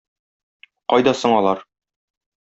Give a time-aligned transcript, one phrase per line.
[0.93, 1.61] Кайда соң алар?